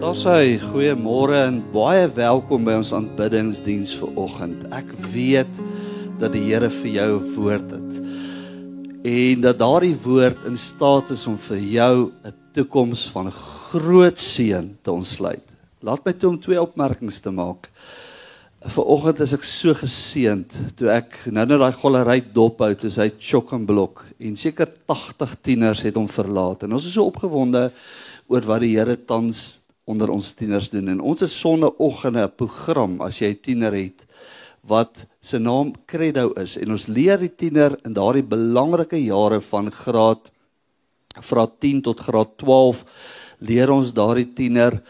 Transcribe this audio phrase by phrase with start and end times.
[0.00, 0.54] Daar's hy.
[0.56, 4.62] Goeiemôre en baie welkom by ons aanbiddingsdiens vir oggend.
[4.72, 5.58] Ek weet
[6.22, 7.98] dat die Here vir jou woord het.
[9.04, 14.72] En dat daardie woord in staat is om vir jou 'n toekoms van groot seën
[14.82, 15.44] te ontsluit.
[15.82, 17.68] Laat my toe om twee opmerkings te maak.
[18.64, 23.52] Vanoggend is ek so geseënd toe ek nou net daai gollery dophou toe hy chock
[23.52, 27.70] and block en seker 80 tieners het hom verlaat en ons is so opgewonde
[28.28, 29.59] oor wat die Here tans
[29.90, 30.88] onder ons tieners doen.
[30.92, 34.06] En ons het sonnaandoggende 'n program as jy 'n tiener het
[34.62, 39.70] wat se naam Credo is en ons leer die tiener in daardie belangrike jare van
[39.72, 40.30] graad
[41.20, 42.84] graad 10 tot graad 12
[43.38, 44.82] leer ons daardie tiener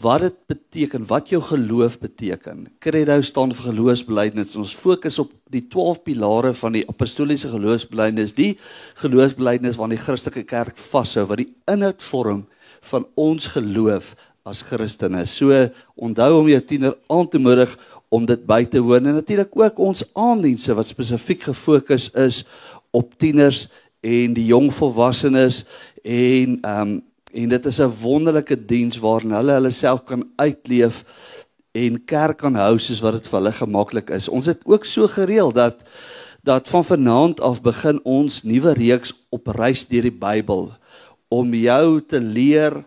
[0.00, 2.66] wat dit beteken, wat jou geloof beteken.
[2.80, 4.56] Credo staan vir geloofsbelijdenis.
[4.56, 8.54] Ons fokus op die 12 pilare van die apostoliese geloofsbelijdenis, die
[9.02, 12.46] geloofsbelijdenis waarin die Christelike kerk vashou wat die inhoud vorm
[12.88, 15.22] van ons geloof as Christene.
[15.24, 15.56] So
[15.96, 17.70] onthou om jou tiener aan te moedig
[18.12, 22.42] om dit by te woon en natuurlik ook ons aandienste wat spesifiek gefokus is
[22.92, 23.64] op tieners
[24.04, 25.64] en die jong volwassenes
[26.04, 26.94] en ehm um,
[27.34, 31.02] en dit is 'n wonderlike diens waarin hulle hulle self kan uitleef
[31.72, 34.28] en kerk kan hou soos wat dit vir hulle gemaklik is.
[34.28, 35.82] Ons het ook so gereël dat
[36.44, 40.72] dat van vanaand af begin ons nuwe reeks op reis deur die Bybel
[41.28, 42.84] om jou te leer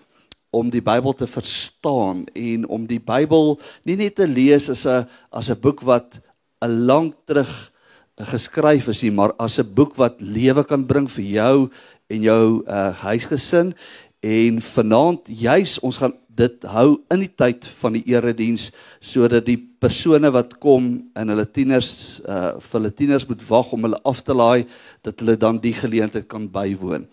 [0.58, 3.56] om die Bybel te verstaan en om die Bybel
[3.88, 6.20] nie net te lees as 'n as 'n boek wat
[6.62, 7.72] 'n lank terug
[8.18, 11.70] geskryf is nie, maar as 'n boek wat lewe kan bring vir jou
[12.10, 13.74] en jou uh, huisgesin
[14.20, 18.70] en vanaand juis ons gaan dit hou in die tyd van die erediens
[19.02, 23.88] sodat die persone wat kom en hulle tieners uh vir hulle tieners moet wag om
[23.88, 24.66] hulle af te laai
[25.06, 27.08] dat hulle dan die geleentheid kan bywoon.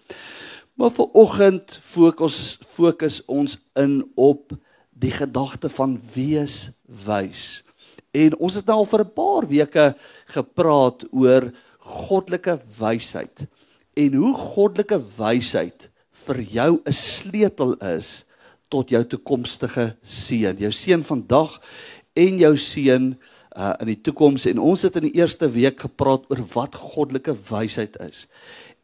[0.74, 4.54] Maar vir oggend fokus fokus ons in op
[4.90, 6.70] die gedagte van wees
[7.06, 7.62] wys.
[8.14, 9.86] En ons het nou al vir 'n paar weke
[10.26, 13.46] gepraat oor goddelike wysheid
[13.94, 15.90] en hoe goddelike wysheid
[16.26, 18.24] vir jou 'n sleutel is
[18.68, 20.56] tot jou toekomstige seën.
[20.58, 21.60] Jou seën vandag
[22.14, 23.14] en jou seën
[23.56, 27.36] uh, in die toekoms en ons het in die eerste week gepraat oor wat goddelike
[27.50, 28.26] wysheid is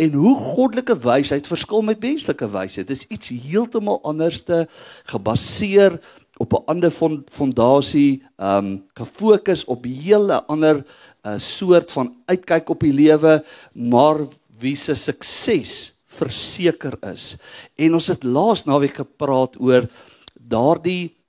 [0.00, 2.88] en hoe goddelike wysheid verskil met menslike wysheid.
[2.88, 4.64] Dit is iets heeltemal anderste
[5.12, 5.98] gebaseer
[6.40, 6.92] op 'n ander
[7.28, 10.84] fondasie, ehm um, gefokus op 'n hele ander
[11.26, 14.26] uh, soort van uitkyk op die lewe, maar
[14.58, 17.36] wie se sukses verseker is.
[17.76, 19.88] En ons het laas naweek gepraat oor
[20.34, 21.20] daardie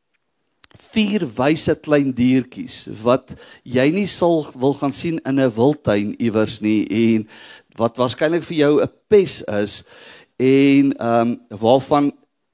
[0.91, 6.61] vier wyse klein diertjies wat jy nie sal wil gaan sien in 'n wildtuin iewers
[6.61, 7.27] nie en
[7.79, 9.83] wat waarskynlik vir jou 'n pes is
[10.37, 12.11] en ehm um, waarvan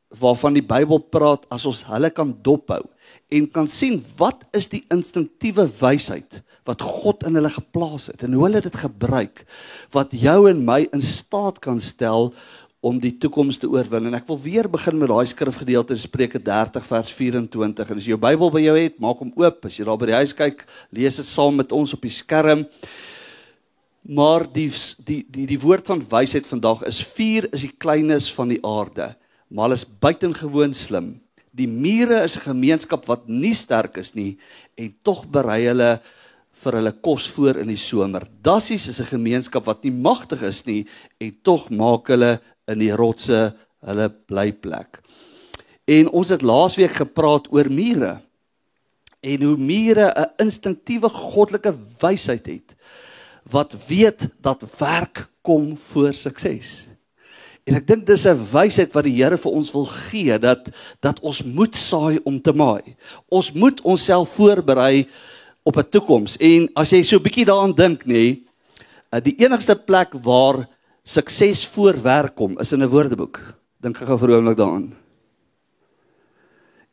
[0.08, 2.84] waarvan die Bybel praat as ons hulle kan dophou
[3.28, 8.34] en kan sien wat is die instinktiewe wysheid wat God in hulle geplaas het en
[8.34, 9.44] hoe hulle dit gebruik
[9.96, 12.34] wat jou en my in staat kan stel
[12.86, 14.06] om die toekoms te oorwin.
[14.08, 18.14] En ek wil weer begin met daai skrifgedeelte Spreuke 30 vers 24 en as jy
[18.14, 19.66] jou Bybel by jou het maak hom oop.
[19.66, 20.64] As jy daar by die huis kyk
[20.96, 22.68] lees dit saam met ons op die skerm
[24.08, 24.70] Maar die
[25.04, 29.12] die die die woord van wysheid vandag is vuur is die kleines van die aarde,
[29.52, 31.10] maar hulle is buitengewoon slim.
[31.52, 34.38] Die mure is 'n gemeenskap wat nie sterk is nie
[34.78, 36.00] en tog berei hulle
[36.64, 38.24] vir hulle kos voor in die somer.
[38.42, 40.88] Dassies is 'n gemeenskap wat nie magtig is nie
[41.20, 45.04] en tog maak hulle in die rotse hulle blyplek.
[45.86, 48.22] En ons het laasweek gepraat oor mure
[49.22, 52.76] en hoe mure 'n instinktiewe goddelike wysheid het
[53.50, 56.88] wat weet dat werk kom voor sukses.
[57.68, 60.70] En ek dink dis 'n wysheid wat die Here vir ons wil gee dat
[61.02, 62.96] dat ons moet saai om te maai.
[63.30, 65.08] Ons moet onsself voorberei
[65.64, 66.38] op 'n toekoms.
[66.38, 68.40] En as jy so 'n bietjie daaraan dink, nê,
[69.12, 70.68] eh, die enigste plek waar
[71.04, 73.40] sukses voor werk kom, is in 'n woordeboek.
[73.82, 74.94] Dink gou vir 'n oomblik daaraan.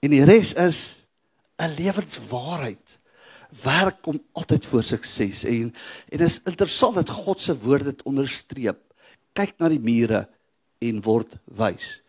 [0.03, 1.07] En die res is
[1.59, 2.99] 'n lewenswaarheid
[3.63, 5.75] werk kom altyd voor sukses en
[6.09, 8.81] en is interessant dat God se woord dit onderstreep.
[9.33, 10.25] Kyk na die mure
[10.83, 12.01] en word wys.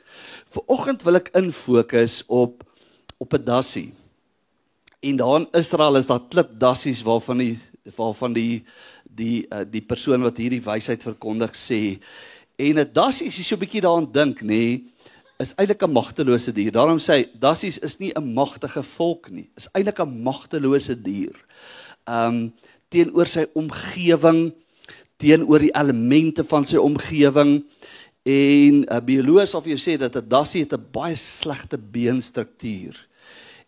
[0.54, 2.64] Viroggend wil ek infokus op
[3.18, 3.94] op 'n dassie.
[5.00, 7.60] En daar in Israel is daar klip dassies waarvan die
[7.96, 8.66] waarvan die
[9.04, 12.00] die uh, die persoon wat hierdie wysheid verkondig sê
[12.58, 14.84] en 'n dassie as jy so 'n bietjie daaraan dink nê nee,
[15.40, 16.72] is eintlik 'n magtelose dier.
[16.72, 19.50] Daarom sê hy dassies is nie 'n magtige volk nie.
[19.58, 21.36] Is eintlik 'n magtelose dier.
[22.08, 22.54] Um
[22.90, 24.54] teenoor sy omgewing,
[25.18, 27.66] teenoor die elemente van sy omgewing
[28.26, 33.08] En 'n bioloog sal vir jou sê dat 'n dassie het 'n baie slegte beenstruktuur.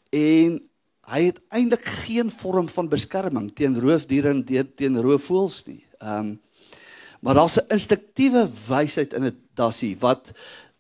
[0.09, 0.61] En
[1.01, 5.85] hy het eintlik geen vorm van beskerming teen roofdiere en teen roofvoëls nie.
[5.99, 6.41] Um,
[7.21, 10.31] maar daar's 'n instinktiewe wysheid in 'n dassie wat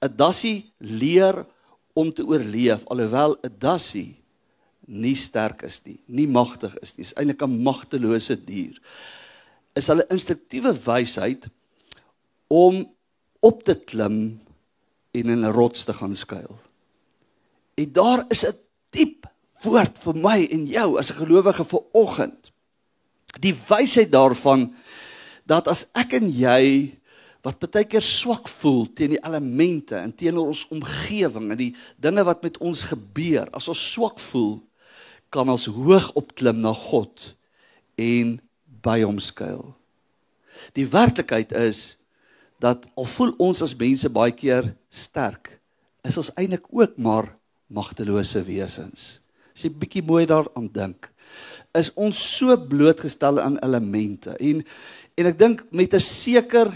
[0.01, 1.45] 'n dassie leer
[1.93, 4.17] om te oorleef alhoewel 'n dassie
[4.87, 7.03] nie sterk is nie, nie magtig is nie.
[7.03, 8.79] Is eintlik 'n magtelose dier.
[9.75, 11.49] Is hulle instinktiewe wysheid
[12.47, 12.87] om
[13.41, 14.39] op te klim
[15.11, 16.57] en in 'n rots te gaan skuil.
[17.75, 18.55] En daar is 'n
[18.91, 19.27] diep
[19.63, 22.51] woord vir my en jou as 'n gelowige vir oggend.
[23.39, 24.73] Die wysheid daarvan
[25.45, 26.97] dat as ek en jy
[27.47, 31.73] wat baie keer swak voel teen die elemente en teenoor ons omgewing en die
[32.03, 34.57] dinge wat met ons gebeur, as ons swak voel,
[35.31, 37.31] kan ons hoog opklim na God
[37.99, 38.35] en
[38.83, 39.71] by hom skuil.
[40.75, 41.95] Die werklikheid is
[42.63, 45.55] dat al voel ons as mense baie keer sterk,
[46.07, 47.29] is ons eintlik ook maar
[47.71, 49.19] magtelose wesens.
[49.55, 51.07] As jy bietjie mooi daaraan dink,
[51.77, 54.63] is ons so blootgestel aan elemente en
[55.17, 56.69] en ek dink met 'n seker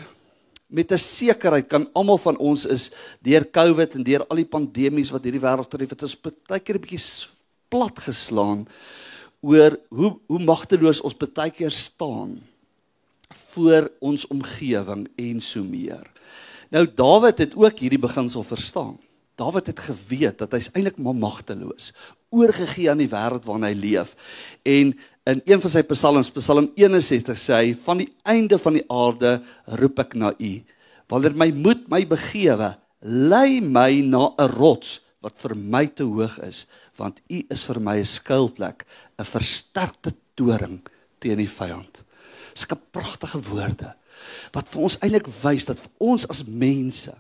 [0.72, 5.12] met 'n sekerheid kan almal van ons is deur COVID en deur al die pandemies
[5.12, 7.28] wat hierdie wêreld tref, het ons baie keer 'n bietjie
[7.70, 8.68] plat geslaan
[9.42, 12.40] oor hoe hoe magteloos ons baie keer staan
[13.54, 16.08] voor ons omgewing en so meer.
[16.70, 18.98] Nou Dawid het ook hierdie beginsel verstaan.
[19.40, 21.92] Dawid het geweet dat hy's eintlik maar magteloos,
[22.32, 24.14] oorgegee aan die wêreld waarin hy leef.
[24.68, 24.94] En
[25.30, 29.42] in een van sy psalms, Psalm 61 sê hy: "Van die einde van die aarde
[29.80, 30.54] roep ek na U.
[31.12, 36.40] Wanneer my moed my begewe, lei my na 'n rots wat vir my te hoog
[36.40, 36.68] is,
[36.98, 38.86] want U is vir my 'n skuilplek,
[39.20, 40.82] 'n versterkte toring
[41.20, 42.04] teen die vyand."
[42.54, 43.96] Sulke pragtige woorde
[44.54, 47.14] wat vir ons eintlik wys dat vir ons as mense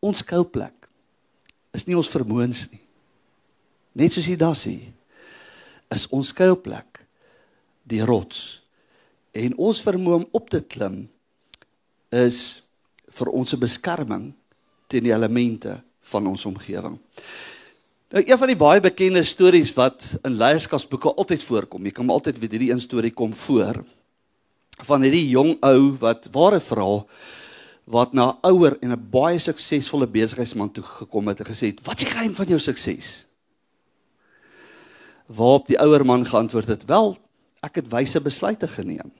[0.00, 0.79] ons skuilplek
[1.76, 2.82] is nie ons vermoëns nie.
[4.00, 4.76] Net soos jy daar sê,
[5.90, 7.02] is ons skuilplek
[7.90, 8.60] die rots.
[9.34, 11.04] En ons vermoë om op te klim
[12.14, 12.62] is
[13.18, 14.30] vir ons beskerming
[14.90, 15.76] teen die elemente
[16.10, 16.98] van ons omgewing.
[18.10, 22.40] Nou een van die baie bekende stories wat in leierskapsboeke altyd voorkom, jy kan altyd
[22.42, 23.84] weet hierdie een storie kom voor
[24.88, 26.88] van hierdie jong ou wat ware vra
[27.90, 31.82] wat na 'n ouer en 'n baie suksesvolle besigheidsman toe gekom het en gesê het:
[31.84, 33.26] "Wat is die geheim van jou sukses?"
[35.26, 37.18] Waarop die ouer man geantwoord het: "Wel,
[37.62, 39.12] ek het wyse besluite geneem."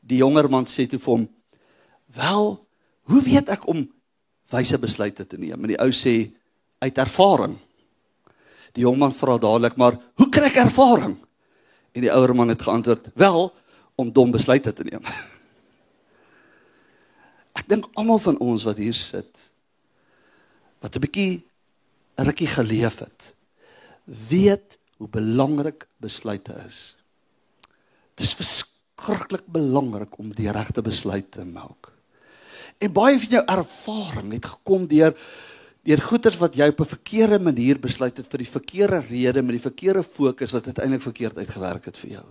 [0.00, 1.28] Die jonger man sê toe vir hom:
[2.06, 2.66] "Wel,
[3.02, 3.90] hoe weet ek om
[4.48, 6.32] wyse besluite te neem?" En die ou sê:
[6.78, 7.58] "Uit ervaring."
[8.72, 11.16] Die jong man vra dadelik: "Maar hoe kry ek ervaring?"
[11.92, 13.52] En die ouer man het geantwoord: "Wel,
[13.94, 15.02] om dom besluite te neem.
[17.54, 19.50] Ek dink almal van ons wat hier sit
[20.84, 21.44] wat 'n bietjie
[22.20, 23.32] rukkie geleef het,
[24.04, 26.96] weet hoe belangrik besluite is.
[28.14, 31.90] Dit is verskriklik belangrik om die regte besluit te maak.
[32.78, 35.16] En baie van jou ervaring het gekom deur
[35.84, 39.60] deur goeters wat jy op 'n verkeerde manier besluit het vir die verkeerde rede met
[39.60, 42.24] die verkeerde fokus wat uiteindelik verkeerd uitgewerk het vir jou.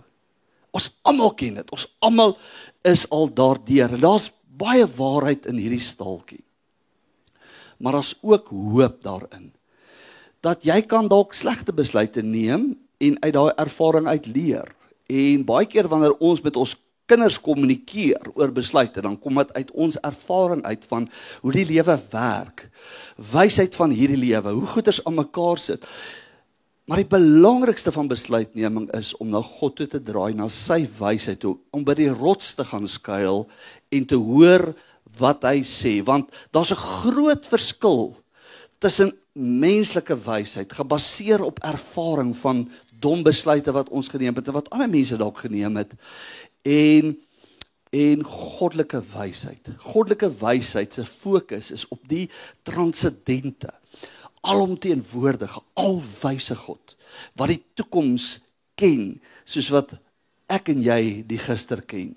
[0.70, 1.70] Ons almal ken dit.
[1.70, 2.38] Ons almal
[2.82, 4.00] is al daardeur.
[4.00, 6.42] Daar's baie waarheid in hierdie staaltjie.
[7.78, 9.50] Maar daar's ook hoop daarin.
[10.44, 14.74] Dat jy kan dalk slegte besluite neem en uit daai ervaring uit leer.
[15.10, 16.76] En baie keer wanneer ons met ons
[17.10, 21.08] kinders kommunikeer oor besluite, dan kom dit uit ons ervaring uit van
[21.42, 22.68] hoe die lewe werk.
[23.16, 25.84] Wysheid van hierdie lewe, hoe goeders aan mekaar sit.
[26.84, 31.40] Maar die belangrikste van besluitneming is om na God toe te draai, na sy wysheid
[31.40, 33.46] toe, om by die rots te gaan skuil
[33.88, 34.66] en te hoor
[35.16, 38.16] wat hy sê, want daar's 'n groot verskil
[38.78, 42.68] tussen menslike wysheid gebaseer op ervaring van
[43.00, 45.94] dom besluite wat ons geneem het en wat ander mense dalk geneem het
[46.62, 47.16] en
[47.94, 49.68] en goddelike wysheid.
[49.78, 52.28] Goddelike wysheid se fokus is op die
[52.62, 53.70] transcendente
[54.44, 56.96] alomteenwoordige, alwyse God
[57.38, 58.38] wat die toekoms
[58.78, 59.14] ken
[59.48, 59.94] soos wat
[60.52, 62.14] ek en jy die gister ken.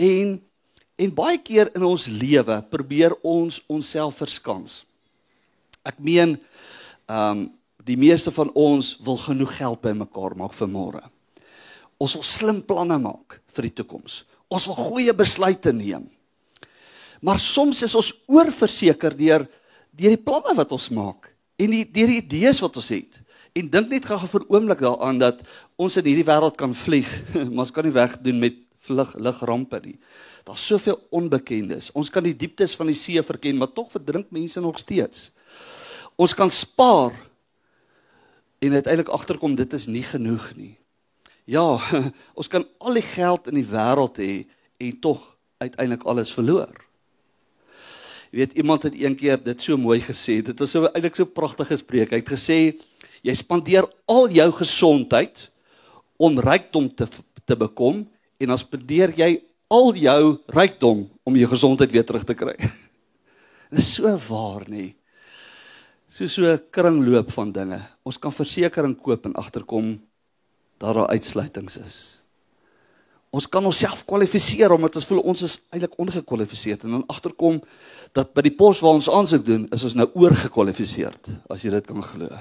[0.00, 0.38] En
[1.00, 4.82] en baie keer in ons lewe probeer ons onsself verskans.
[5.86, 6.36] Ek meen
[7.08, 7.48] ehm um,
[7.88, 11.00] die meeste van ons wil genoeg geld bymekaar maak vir môre.
[11.98, 14.20] Ons wil slim planne maak vir die toekoms.
[14.52, 16.04] Ons wil goeie besluite neem.
[17.24, 19.46] Maar soms is ons oorverseker deur
[19.90, 21.30] deur die planne wat ons maak
[21.60, 23.20] en die deur die idees wat ons het.
[23.56, 25.42] En dink net gou vir 'n oomblik daaraan dat
[25.76, 27.10] ons in hierdie wêreld kan vlieg,
[27.52, 29.98] maar ons kan nie wegdoen met vlug ligrampe nie.
[30.44, 31.90] Daar's soveel onbekendes.
[31.92, 35.32] Ons kan die dieptes van die see verken, maar tog verdrink mense nog steeds.
[36.16, 37.12] Ons kan spaar
[38.60, 40.76] en uiteindelik agterkom dit is nie genoeg nie.
[41.44, 41.80] Ja,
[42.38, 44.46] ons kan al die geld in die wêreld hê
[44.80, 46.89] en tog uiteindelik alles verloor.
[48.30, 50.38] Jy weet iemand het eendag dit so mooi gesê.
[50.46, 52.12] Dit was so eintlik so pragtige spreek.
[52.14, 52.58] Hy het gesê
[53.26, 55.48] jy spandeer al jou gesondheid
[56.20, 57.08] om rykdom te
[57.48, 58.04] te bekom
[58.38, 60.22] en dan spandeer jy al jou
[60.54, 62.54] rykdom om jou gesondheid weer terug te kry.
[63.70, 64.94] Dit is so waar nie.
[66.06, 67.82] So so 'n kringloop van dinge.
[68.02, 69.98] Ons kan versekerings koop en agterkom
[70.78, 72.19] dat daar uitsluitings is.
[73.30, 77.60] Ons kan onsself kwalifiseer omdat ons voel ons is eintlik ongekwalifiseerd en dan agterkom
[78.16, 81.86] dat by die pos waar ons aansoek doen, is ons nou oorgekwalifiseerd, as jy dit
[81.86, 82.40] kan glo.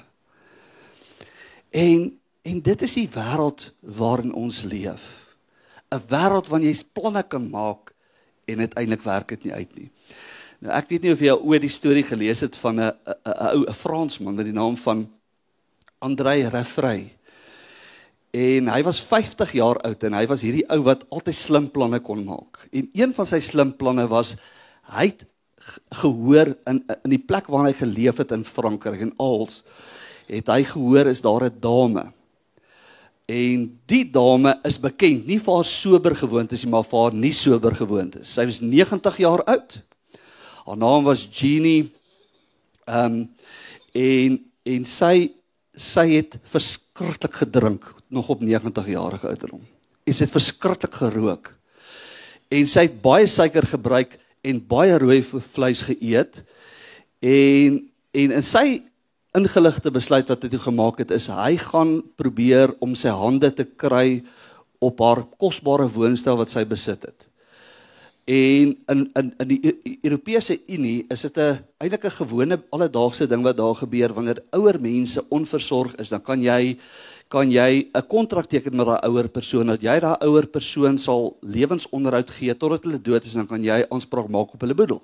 [1.69, 2.09] En
[2.49, 3.67] en dit is die wêreld
[3.99, 5.03] waarin ons leef.
[5.91, 7.93] 'n Wêreld waarin jy planne kan maak
[8.47, 9.89] en uiteindelik werk dit nie uit nie.
[10.59, 13.49] Nou ek weet nie of jy al ooit die storie gelees het van 'n 'n
[13.53, 15.07] ou 'n Fransman met die naam van
[15.99, 17.18] André Refrey.
[18.35, 21.99] En hy was 50 jaar oud en hy was hierdie ou wat altyd slim planne
[22.05, 22.61] kon maak.
[22.69, 24.35] En een van sy slim planne was
[24.93, 25.25] hy het
[26.01, 29.63] gehoor in in die plek waar hy geleef het in Frankryk en als
[30.29, 32.11] het hy gehoor is daar 'n dame.
[33.25, 37.33] En die dame is bekend nie vir haar sober gewoontes nie, maar vir haar nie
[37.33, 38.33] sober gewoontes.
[38.33, 39.81] Sy was 90 jaar oud.
[40.65, 41.91] Haar naam was Jeannie.
[42.85, 43.29] Ehm um,
[43.93, 45.31] en en sy
[45.79, 49.63] sy het verskriklik gedrink nog op 90 jarige ouderdom.
[50.03, 51.53] En sy het verskriklik gerook.
[52.51, 56.43] En sy het baie suiker gebruik en baie rooi vleis geëet.
[57.23, 58.81] En en in sy
[59.37, 63.67] ingeligte besluit wat hy toe gemaak het is hy gaan probeer om sy hande te
[63.69, 64.23] kry
[64.81, 67.28] op haar kosbare woonstel wat sy besit het.
[68.25, 73.43] En in in in die Europese Unie is dit 'n eintlik 'n gewone alledaagse ding
[73.43, 76.77] wat daar gebeur wanneer ouer mense onversorg is, dan kan jy
[77.27, 81.37] kan jy 'n kontrak teken met daai ouer persoon dat jy daai ouer persoon sal
[81.41, 85.01] lewensonderhoud gee totdat hulle dood is en dan kan jy aanspraak maak op hulle boedel.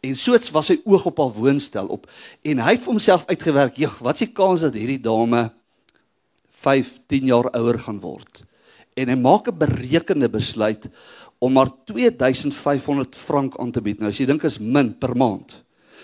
[0.00, 2.10] En soets was sy oog op haar woonstel op
[2.42, 5.52] en hy het vir homself uitgewerk, "Jeg, wat is die kans dat hierdie dame
[6.50, 8.47] 5, 10 jaar ouer gaan word?"
[8.98, 10.88] En hy maak 'n berekende besluit
[11.38, 14.00] om maar 2500 frank aan te bied.
[14.00, 15.62] Nou as jy dink is min per maand.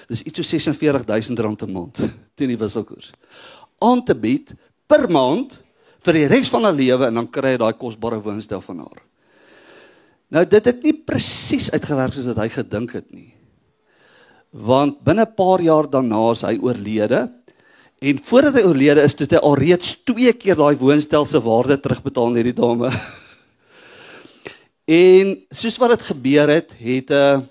[0.09, 1.99] Dis iets so 46000 rand 'n maand
[2.37, 3.13] teen die wisselkoers.
[3.81, 4.55] Aan te bied
[4.87, 5.63] per maand
[6.05, 9.01] vir die res van haar lewe en dan kry hy daai kosbare woonstel van haar.
[10.31, 13.35] Nou dit het nie presies uitgewerk soos wat hy gedink het nie.
[14.51, 17.31] Want binne 'n paar jaar daarna is hy oorlede
[17.99, 22.33] en voordat hy oorlede is, het hy alreeds twee keer daai woonstel se waarde terugbetaal
[22.33, 22.91] aan hierdie dame.
[25.01, 27.43] en soos wat dit gebeur het, het 'n uh,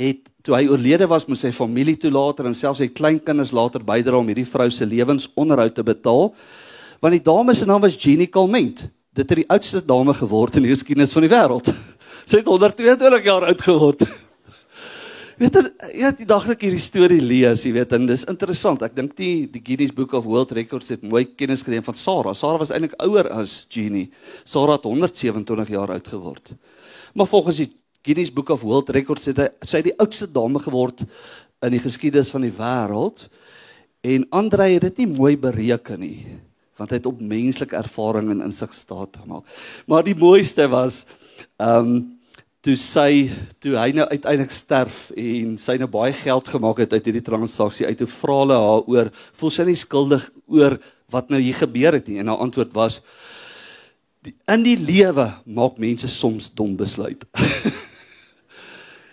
[0.00, 4.20] het toe hy oorlede was, moes sy familie toelater en selfs sy kleinkinders later bydra
[4.20, 6.32] om hierdie vrou se lewensonderhoud te betaal.
[7.00, 8.86] Want die dame se naam was Jeannie Calment.
[9.12, 11.72] Dit het die oudste dame geword in die geskiedenis van die wêreld.
[12.30, 14.04] Sy het 122 jaar oud geword.
[15.40, 15.60] Weet jy,
[15.96, 18.82] ja, die dag ek hierdie storie lees, jy weet, en dis interessant.
[18.84, 22.34] Ek dink die die Guinness Book of World Records het mooi kennis geneem van Sarah.
[22.36, 24.10] Sarah was eintlik ouer as Jeannie.
[24.44, 26.52] Sarah het 127 jaar oud geword.
[27.16, 27.70] Maar volgens die
[28.04, 31.06] Guinness Book of World Records het hy sy die oudste dame geword
[31.64, 33.24] in die geskiedenis van die wêreld.
[34.04, 36.36] En Andre het dit nie mooi bereken nie,
[36.76, 39.48] want hy het op menslike ervaring en insig staat gemaak.
[39.88, 41.06] Maar die mooiste was
[41.56, 42.00] ehm um,
[42.64, 43.30] toe sy
[43.62, 47.86] toe hy nou uiteindelik sterf en sy nou baie geld gemaak het uit hierdie transaksie
[47.88, 50.76] uit, toe vra hulle haar oor, voel sy nie skuldig oor
[51.10, 52.20] wat nou hier gebeur het nie?
[52.20, 53.00] En haar antwoord was
[54.24, 57.24] die, in die lewe maak mense soms dom besluit.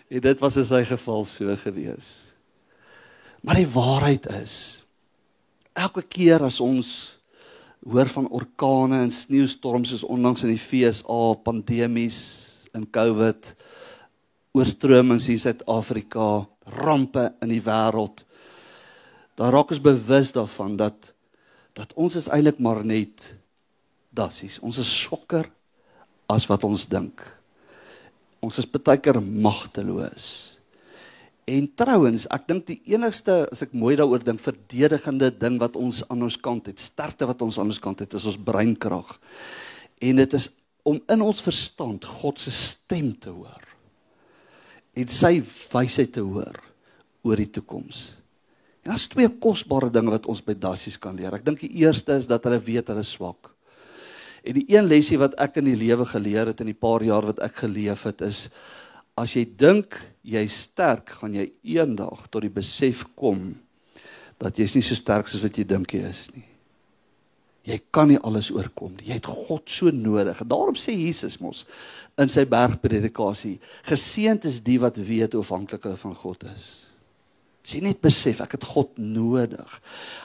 [0.08, 2.06] En dit was in sy geval so gewees.
[3.44, 4.54] Maar die waarheid is
[5.76, 6.92] elke keer as ons
[7.84, 13.52] hoor van orkane en sneeustorms soos onlangs in die FSA, pandemies in COVID,
[14.58, 16.48] oorstromings in Suid-Afrika,
[16.82, 18.26] rampe in die wêreld,
[19.38, 21.14] dan raak ons bewus daarvan dat
[21.78, 23.36] dat ons is eintlik maar net
[24.10, 24.58] dassies.
[24.66, 25.46] Ons is swakker
[26.26, 27.22] as wat ons dink.
[28.42, 30.58] Ons is baie keer magteloos.
[31.48, 36.02] En trouens, ek dink die enigste as ek mooi daaroor dink, verdedigende ding wat ons
[36.12, 39.14] aan ons kant het, sterkte wat ons aan ons kant het, is ons breinkrag.
[40.04, 40.50] En dit is
[40.88, 43.66] om in ons verstand God se stem te hoor
[44.98, 46.56] en sy wysheid te hoor
[47.28, 48.16] oor die toekoms.
[48.82, 51.36] En daar's twee kosbare dinge wat ons by dassies kan leer.
[51.36, 53.52] Ek dink die eerste is dat hulle weet hulle swak.
[54.48, 57.28] En die een lesie wat ek in die lewe geleer het in die paar jaar
[57.28, 58.48] wat ek geleef het is
[59.18, 63.52] as jy dink jy's sterk, gaan jy eendag tot die besef kom
[64.38, 66.46] dat jy's nie so sterk soos wat jy dink jy is nie.
[67.68, 69.10] Jy kan nie alles oorkom nie.
[69.10, 70.40] Jy het God so nodig.
[70.48, 71.66] Daarom sê Jesus mos
[72.18, 73.58] in sy bergpredikasie:
[73.90, 76.88] "Geseënd is die wat weet hoe afhanklik hulle van God is."
[77.68, 79.68] Sy net besef ek het God nodig.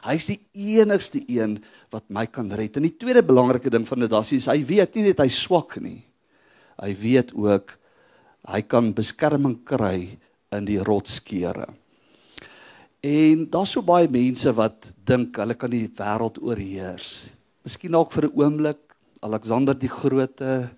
[0.04, 1.58] Hy's die enigste een
[1.90, 2.76] wat my kan red.
[2.78, 6.04] En die tweede belangrike ding van dit is hy weet nie net hy swak nie.
[6.78, 7.74] Hy weet ook
[8.46, 10.18] hy kan beskerming kry
[10.54, 11.66] in die rotskere.
[13.02, 17.32] En daar's so baie mense wat dink hulle kan die wêreld oorheers.
[17.66, 18.94] Miskien dalk vir 'n oomblik
[19.26, 20.70] Alexander die Grote.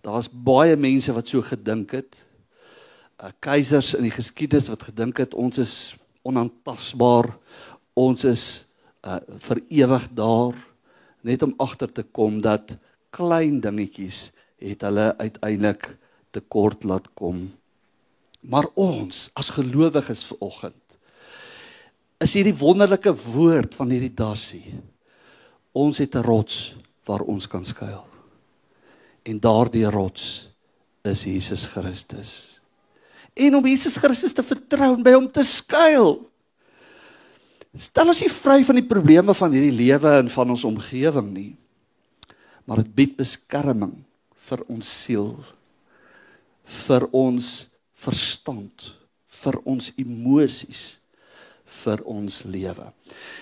[0.00, 2.24] Daar's baie mense wat so gedink het.
[3.20, 7.36] Uh keisers in die geskiedenis wat gedink het ons is onaantastbaar.
[7.94, 8.64] Ons is
[9.04, 10.54] uh vir ewig daar
[11.22, 12.78] net om agter te kom dat
[13.10, 15.98] klein dingetjies het hulle uiteindelik
[16.30, 17.52] tekort laat kom.
[18.40, 20.85] Maar ons as gelowiges vanoggend
[22.22, 24.74] is hierdie wonderlike woord van hierdie dassie.
[25.76, 28.06] Ons het 'n rots waar ons kan skuil.
[29.24, 30.48] En daardie rots
[31.04, 32.60] is Jesus Christus.
[33.34, 36.24] En om Jesus Christus te vertrou en by hom te skuil.
[37.76, 41.56] Stel ons nie vry van die probleme van hierdie lewe en van ons omgewing nie.
[42.64, 43.92] Maar dit bied beskerming
[44.48, 45.36] vir ons siel,
[46.86, 48.96] vir ons verstand,
[49.26, 50.96] vir ons emosies
[51.66, 52.86] vir ons lewe.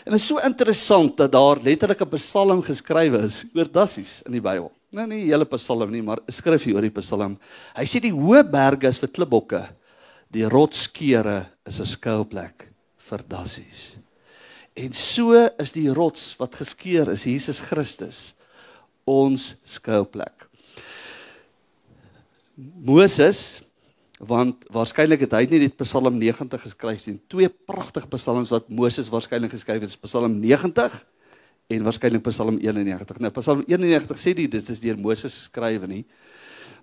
[0.04, 4.32] En dit is so interessant dat daar letterlik 'n Psalm geskrywe is oor dassies in
[4.32, 4.72] die Bybel.
[4.90, 7.38] Nou nie die hele Psalm nie, maar 'n skrifgie oor die Psalm.
[7.76, 9.68] Hy sê die hoë berge is vir klipbokke.
[10.30, 13.96] Die rotskere is 'n skuilplek vir dassies.
[14.74, 18.34] En so is die rots wat geskeur is, Jesus Christus,
[19.06, 20.48] ons skuilplek.
[22.56, 23.63] Moses
[24.22, 27.16] want waarskynlik het hy nie net Psalm 90 geskryf nie.
[27.28, 30.94] Twee pragtige psalms wat Moses waarskynlik geskryf het, is Psalm 90
[31.74, 33.18] en waarskynlik Psalm 91.
[33.18, 36.04] Nou Psalm 91 sê dit dit is deur Moses geskrywe nie.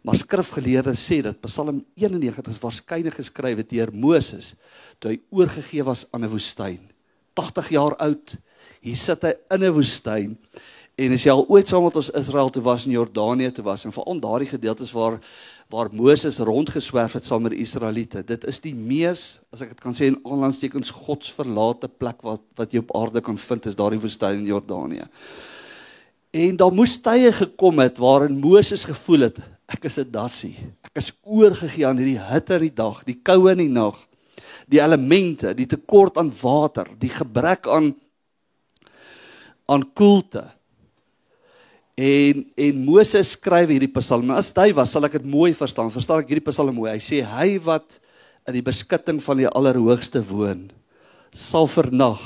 [0.02, 4.56] Maar skrifgeleerdes sê dat Psalm 91 is waarskynlik geskryf deur Moses
[5.00, 6.82] toe hy oorgegee was aan 'n woestyn.
[7.34, 8.36] 80 jaar oud.
[8.82, 10.38] Hier sit hy in 'n woestyn
[10.98, 13.86] en as jy al ooit saam met ons Israel toe was in Jordanië toe was
[13.86, 15.20] en veral daardie gedeeltes waar
[15.72, 18.26] waar Moses rondgeswerf het saam met die Israeliete.
[18.28, 22.76] Dit is die mees, as ek dit kan sê in aanlandstekens godsverlate plek wat wat
[22.76, 25.08] jy op aarde kan vind is daardie woestyn in Jordanië.
[26.32, 30.56] En daar moes tye gekom het waarin Moses gevoel het ek is 'n dassie.
[30.84, 33.96] Ek is oorgegee aan hierdie hitte in die dag, die koue in die nag,
[34.68, 37.96] die elemente, die tekort aan water, die gebrek aan
[39.68, 40.52] aan koelte.
[42.00, 44.32] En en Moses skryf hierdie Psalm.
[44.36, 45.92] As hy was, sal ek dit mooi verstaan.
[45.92, 46.92] Verstaan ek hierdie Psalm mooi?
[46.94, 48.00] Hy sê hy wat
[48.48, 50.70] in die beskutting van die Allerhoogste woon,
[51.34, 52.22] sal vernag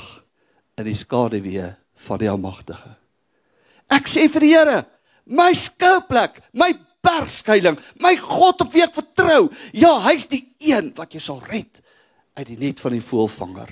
[0.80, 1.72] in die skaduwee
[2.06, 2.94] van die Almagtige.
[3.92, 4.78] Ek sê vir die Here,
[5.26, 6.72] my skuilplek, my
[7.06, 9.46] bergskuiling, my God op wie ek vertrou.
[9.76, 11.82] Ja, hy's die een wat jou sal red
[12.36, 13.70] uit die net van die voëlvanger,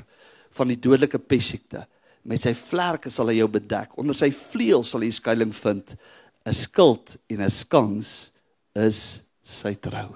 [0.55, 1.85] van die dodelike pessiekte
[2.25, 3.99] Met sy vlerke sal hy jou bedek.
[4.01, 5.97] Onder sy vleuels sal jy skuilings vind.
[6.45, 8.31] 'n Skild en 'n skans
[8.75, 10.15] is sy trou.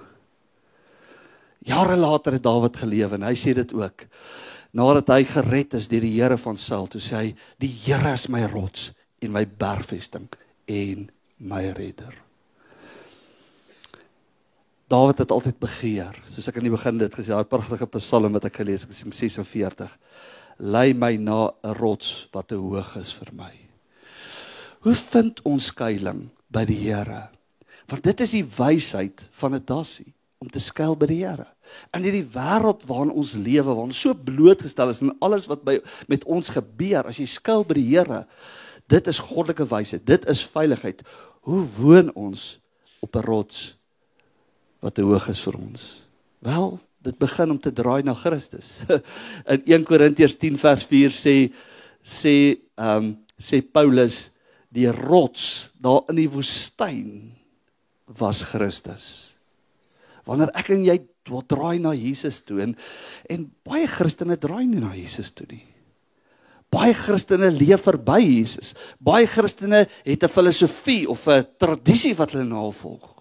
[1.65, 4.05] Jare later het Dawid geleef en hy sê dit ook.
[4.73, 8.29] Nadat hy gered is deur die Here van Saul, toe sê hy: "Die Here is
[8.29, 8.91] my rots
[9.21, 10.29] en my bergvesting
[10.67, 12.13] en my redder."
[14.89, 18.45] Dawid het altyd begeer, soos ek aan die begin dit gesê, daai pragtige Psalm wat
[18.45, 19.97] ek gelees het, in 46
[20.59, 23.53] lei my na 'n rots wat te hoog is vir my.
[24.79, 27.29] Hoe vind ons skuilings by die Here?
[27.87, 31.47] Want dit is die wysheid van 'n dassie om te skuil by die Here.
[31.95, 35.79] In hierdie wêreld waarin ons lewe, waar ons so blootgestel is aan alles wat by
[36.07, 38.25] met ons gebeur, as jy skuil by die Here,
[38.87, 41.03] dit is goddelike wysheid, dit is veiligheid.
[41.41, 42.59] Hoe woon ons
[42.99, 43.77] op 'n rots
[44.79, 46.03] wat te hoog is vir ons?
[46.39, 48.79] Wel, dit begin om te draai na Christus.
[49.53, 51.35] In 1 Korintiërs 10 vers 4 sê
[52.05, 52.35] sê
[52.79, 54.29] ehm um, sê Paulus
[54.75, 57.11] die rots daar in die woestyn
[58.19, 59.05] was Christus.
[60.27, 60.97] Wanneer ek en jy
[61.29, 62.75] wil draai na Jesus toe en
[63.31, 65.63] en baie Christene draai nie na Jesus toe nie.
[66.69, 68.75] Baie Christene leef verby Jesus.
[69.01, 73.18] Baie Christene het 'n filosofie of 'n tradisie wat hulle navolg.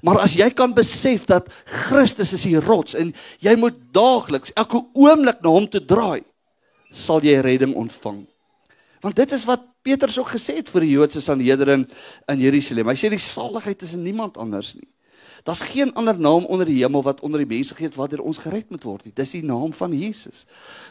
[0.00, 3.12] Maar as jy kan besef dat Christus is die rots en
[3.44, 6.22] jy moet daagliks elke oomblik na hom toe draai,
[6.90, 8.24] sal jy redding ontvang.
[9.02, 11.88] Want dit is wat Petrus ook gesê het vir die Joodse Sanhedrin
[12.30, 12.92] in Jerusalem.
[12.92, 14.86] Hy sê die saligheid is in niemand anders nie.
[15.42, 18.38] Daar's geen ander naam onder die hemel wat onder die mense gegee het waardeur ons
[18.38, 19.14] gered moet word nie.
[19.14, 20.44] Dis die naam van Jesus.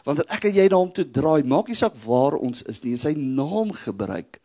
[0.04, 2.98] Wanneer ek en jy na hom toe draai, maak nie saak waar ons is nie,
[3.00, 4.36] sy naam gebruik,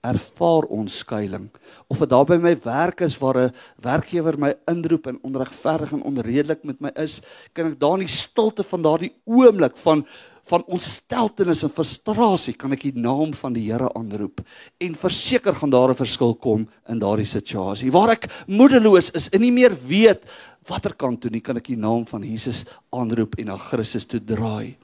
[0.00, 1.52] ervaar ons skuilings.
[1.88, 6.02] Of dit daar by my werk is waar 'n werkgewer my inroep en onregverdig en
[6.02, 7.20] onredelik met my is,
[7.52, 10.06] kan ek daar in die stilte van daardie oomblik van
[10.50, 14.40] van ontsteltenis en frustrasie kan ek die naam van die Here aanroep
[14.80, 17.92] en verseker gaan daar 'n verskil kom in daardie situasie.
[17.92, 20.24] Waar ek moedeloos is en nie meer weet
[20.68, 24.20] watter kant toe nie, kan ek die naam van Jesus aanroep en na Christus toe
[24.20, 24.76] draai.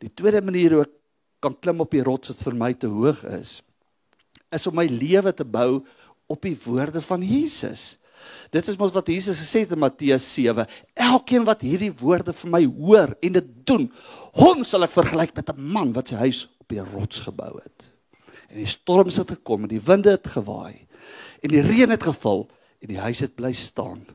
[0.00, 0.92] Die tweede manier hoe ek
[1.40, 3.62] kan klim op die rots wat vir my te hoog is,
[4.56, 5.84] is om my lewe te bou
[6.26, 7.94] op die woorde van Jesus.
[8.54, 10.66] Dit is mos wat Jesus gesê het in Matteus 7.
[10.94, 13.86] Elkeen wat hierdie woorde vir my hoor en dit doen,
[14.36, 17.92] hom sal ek vergelyk met 'n man wat sy huis op die rots gebou het.
[18.48, 20.86] En die storms het gekom en die winde het gewaai
[21.42, 22.48] en die reën het geval
[22.80, 24.06] en die huis het bly staan.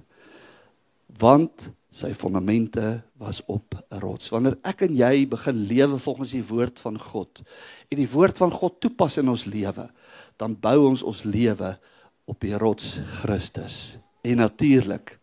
[1.08, 4.30] Want sy fondamente was op 'n rots.
[4.30, 7.42] Wanneer ek en jy begin lewe volgens die woord van God
[7.90, 9.90] en die woord van God toepas in ons lewe,
[10.38, 11.78] dan bou ons ons lewe
[12.26, 13.98] op die rots Christus.
[14.24, 15.20] En natuurlik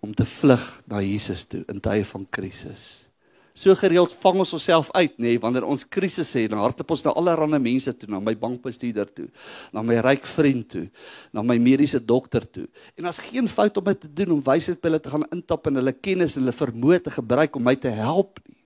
[0.00, 3.05] om te vlug na Jesus toe in tye van krisis.
[3.56, 7.04] So gereeld vang ons onsself uit, nê, nee, wanneer ons krisis het, dan hardloop ons
[7.06, 9.30] na allerlei mense toe, na my bankbestuurder toe,
[9.72, 10.82] na my ryk vriend toe,
[11.32, 12.66] na my mediese dokter toe.
[13.00, 15.70] En daar's geen fout om dit te doen om wysheid by hulle te gaan intap
[15.70, 18.60] en hulle kennis en hulle vermoë te gebruik om my te help nie.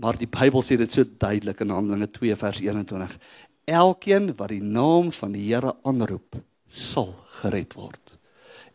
[0.00, 3.14] Maar die Bybel sê dit so duidelik in Handelinge 2 vers 21.
[3.76, 7.12] Elkeen wat die naam van die Here aanroep, sal
[7.42, 8.16] gered word.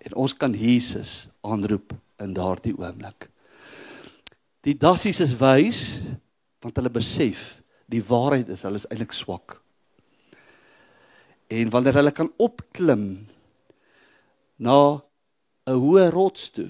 [0.05, 3.31] En ons kan Jesus aanroep in daardie oomblik.
[4.65, 6.01] Die dassies is wys
[6.61, 9.55] want hulle besef die waarheid is hulle is eintlik swak.
[11.51, 13.25] En wanneer hulle kan opklim
[14.61, 15.01] na
[15.65, 16.69] 'n hoë rots toe,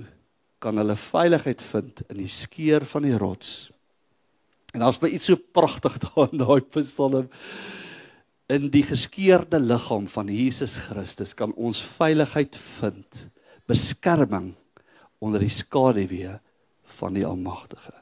[0.60, 3.72] kan hulle veiligheid vind in die skeur van die rots.
[4.74, 7.30] En daar's my iets so pragtig daar in daai Psalm
[8.52, 13.30] in die geskeurde liggaam van Jesus Christus kan ons veiligheid vind,
[13.68, 14.54] beskerming
[15.20, 16.40] onder die skaduwee
[17.02, 17.96] van die Almagtige.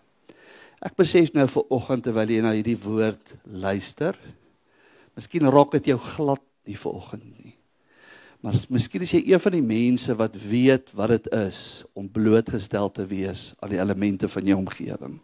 [0.80, 4.16] Ek besef nou vir oggend terwyl jy na hierdie woord luister,
[5.18, 7.56] miskien raak dit jou glad nie vir oggend nie.
[8.40, 12.88] Maar miskien is jy een van die mense wat weet wat dit is om blootgestel
[12.96, 15.18] te wees aan die elemente van jou omgewing.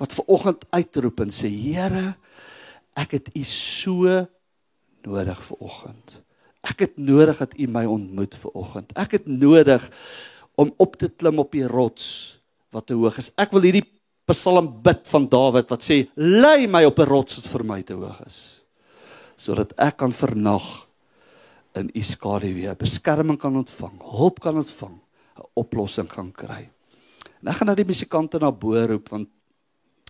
[0.00, 2.16] Wat ver oggend uitroep en sê Here,
[2.98, 4.18] ek het U so
[5.06, 6.18] nodig vir oggend.
[6.66, 8.90] Ek het nodig dat U my ontmoet vir oggend.
[8.98, 9.86] Ek het nodig
[10.58, 12.41] om op te klim op die rots
[12.72, 13.30] wat te hoog is.
[13.40, 13.84] Ek wil hierdie
[14.30, 17.94] Psalm bid van Dawid wat sê: "Lei my op 'n rots wat vir my te
[17.94, 18.62] hoog is,
[19.36, 20.86] sodat ek kan vernag
[21.74, 25.00] in U skaduwee, beskerming kan ontvang, hulp kan ontvang,
[25.38, 26.70] 'n oplossing gaan kry."
[27.42, 29.28] En ek gaan nou die musikante na bo roep want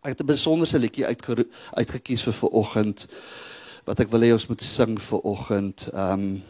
[0.05, 3.09] ek het 'n besonderse liedjie uitgekies vir vanoggend
[3.87, 5.89] wat ek wil hê ons moet sing vanoggend.
[5.93, 6.43] Ehm um,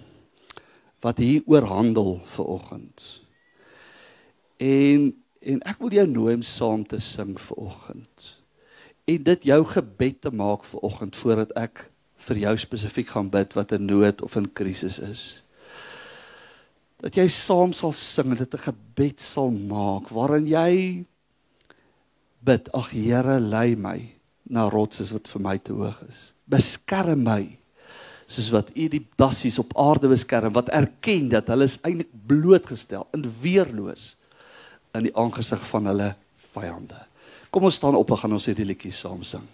[1.02, 3.22] wat hier oor handel vanoggend.
[4.56, 8.26] En En ek wil jou nooi om saam te sing vir oggend.
[9.10, 11.88] En dit jou gebed te maak vir oggend voordat ek
[12.28, 15.42] vir jou spesifiek gaan bid wat 'n nood of 'n krisis is.
[17.02, 21.04] Dat jy saam sal sing en dit 'n gebed sal maak waarin jy
[22.44, 24.12] bid, ag Here, lei my
[24.48, 26.32] na rotse wat vir my te hoog is.
[26.46, 27.58] Beskerm my
[28.26, 33.06] soos wat U die dassies op aarde beskerm wat erken dat hulle is eintlik blootgestel
[33.12, 34.16] en weerloos
[34.98, 36.12] in die aangesig van hulle
[36.52, 36.98] vyande.
[37.52, 39.44] Kom ons staan op en gaan ons hierdie liedjie saam sing.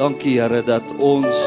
[0.00, 1.40] Dankie Here dat ons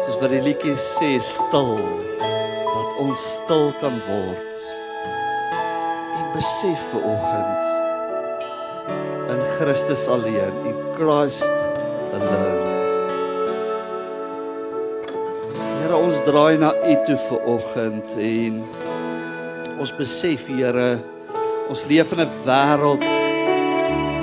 [0.00, 4.62] soos wat die liedjie sê stil dat ons stil kan word.
[6.16, 7.68] En besef ver oggend
[9.34, 11.52] in Christus alleen, in Christ
[12.16, 12.72] alone.
[15.84, 18.62] Here ons draai na U toe ver oggend en
[19.76, 20.94] ons besef Here
[21.68, 23.04] ons leef in 'n wêreld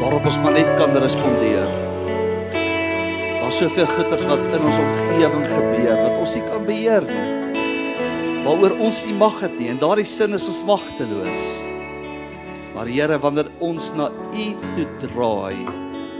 [0.02, 1.87] waarop ons maar net kan respondeer.
[3.48, 7.60] Daar's soveel goeters wat in ons omgewing gebeur wat ons nie kan beheer nie.
[8.44, 11.46] Waaroor ons nie mag het nie en daardie sin is ons magteloos.
[12.74, 15.62] Maar Here, wanneer ons na U toe draai,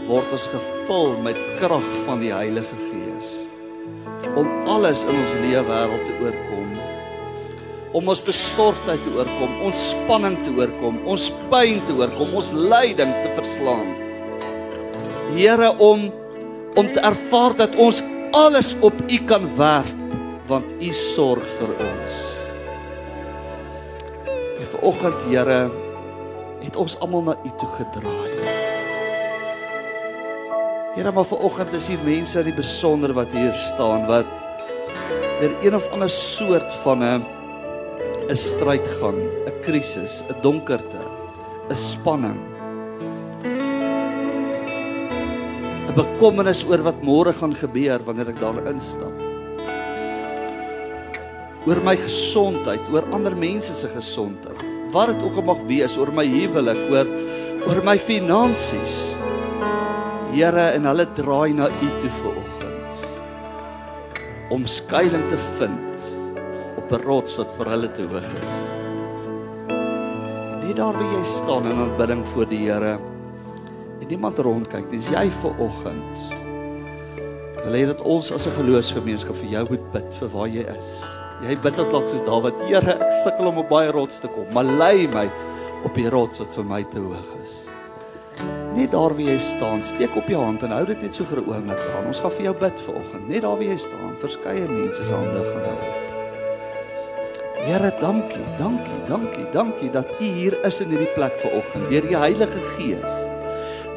[0.06, 3.34] word ons gevul met krag van die Heilige Gees
[4.32, 6.70] om alles in ons lewe wêreld te oorkom
[7.98, 13.12] om ons besorgdheid te oorkom, ons spanning te oorkom, ons pyn te oorkom, ons lyding
[13.20, 13.92] te verslaan.
[15.36, 16.08] Here om
[16.74, 18.02] om te ervaar dat ons
[18.36, 19.94] alles op U kan werf
[20.48, 22.18] want U sorg vir ons.
[24.58, 25.60] En vanoggend Here
[26.62, 28.38] het ons almal na U toe gedraai.
[30.96, 34.30] Here, maar vanoggend is hier mense in die besonder wat hier staan wat
[35.38, 37.22] er een of ander soort van 'n
[38.28, 41.00] 'n stryd gaan, 'n krisis, 'n donkerte,
[41.70, 42.57] 'n spanning.
[45.98, 49.24] Bekommernis oor wat môre gaan gebeur wanneer ek daar instap.
[51.66, 54.62] Oor my gesondheid, oor ander mense se gesondheid.
[54.94, 57.10] Wat dit ook al mag wees, oor my huwelik, oor
[57.66, 59.00] oor my finansies.
[60.30, 63.02] Here, en hulle draai na U toe vanoggend
[64.54, 66.06] om skuilings te vind
[66.78, 68.54] op 'n rots wat vir hulle te hoog is.
[70.62, 72.98] Net daar waar jy staan in aanbidding voor die Here
[74.08, 76.34] niemand rondkyk, dis jy vir oggend.
[77.64, 81.04] Wil hê dat ons as 'n geloofsgemeenskap vir jou moet bid vir waar jy is.
[81.42, 84.46] Jy bid ook dalk soos Dawid, Here, ek sukkel om op baie rots te kom,
[84.52, 85.30] maar lei my
[85.84, 87.68] op die rots wat vir my te hoog is.
[88.74, 91.40] Net daar waar jy staan, steek op jou hand en hou dit net so vir
[91.40, 92.06] 'n oomblik aan.
[92.06, 93.28] Ons gaan vir jou bid vanoggend.
[93.28, 96.08] Net daar waar jy staan, verskeie mense se hande gaan hou.
[97.66, 102.16] Here, dankie, dankie, dankie, dankie dat U hier is in hierdie plek vanoggend deur die
[102.16, 103.37] Heilige Gees.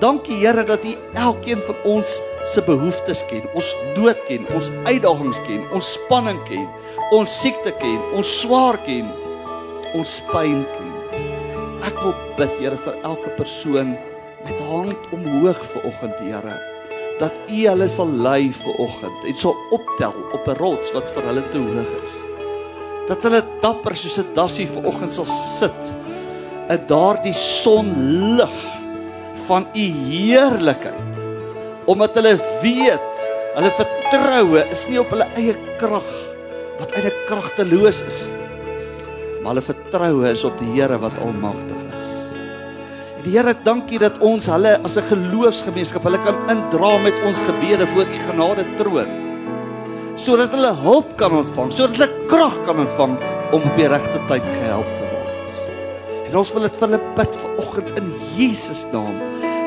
[0.02, 2.10] Dankie Here dat U elkeen van ons
[2.50, 6.66] se behoeftes ken, ons nood ken, ons uitdagings ken, ons spanning ken,
[7.14, 9.12] ons siekte ken, ons swaar ken,
[9.94, 11.22] ons pyn ken.
[11.86, 13.94] Ek wil bid Here vir elke persoon
[14.42, 16.58] met hand omhoog vanoggend Here
[17.22, 21.46] dat U hulle sal lei vanoggend en sal optel op 'n rots wat vir hulle
[21.54, 22.20] te hoog is
[23.06, 25.94] dat hulle dapper soos 'n dassie vanoggend sal sit
[26.70, 28.81] in daardie sonlig
[29.48, 31.22] van u heerlikheid.
[31.90, 33.24] Omdat hulle weet
[33.56, 36.08] hulle vertroue is nie op hulle eie krag
[36.80, 38.48] wat eintlik kragteloos is nie.
[39.42, 42.06] Maar hulle vertroue is op die Here wat almagtig is.
[43.18, 47.42] En die Here dankie dat ons hulle as 'n geloofsgemeenskap hulle kan indra met ons
[47.50, 49.12] gebede voor u genade troon.
[50.16, 53.18] Sodat hulle hulp kan ontvang, sodat hulle krag kan ontvang
[53.52, 55.11] om op die regte tyd gehelp te word.
[56.32, 59.20] En ons wil dit vir hulle bid vanoggend in Jesus naam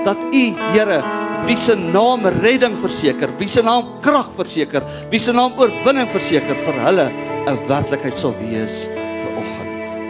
[0.04, 1.00] dat U Here
[1.44, 6.56] wie se naam redding verseker, wie se naam krag verseker, wie se naam oorwinning verseker
[6.64, 7.06] vir hulle
[7.52, 10.00] 'n werklikheid sal wees vanoggend.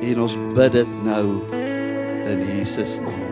[0.00, 1.26] En ons bid dit nou
[2.24, 3.23] in Jesus naam.